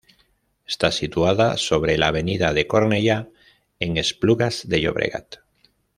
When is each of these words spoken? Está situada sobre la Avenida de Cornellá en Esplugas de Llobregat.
Está 0.65 0.91
situada 0.91 1.57
sobre 1.57 1.95
la 1.95 2.07
Avenida 2.07 2.53
de 2.55 2.65
Cornellá 2.65 3.29
en 3.79 3.97
Esplugas 3.97 4.67
de 4.67 4.81
Llobregat. 4.81 5.37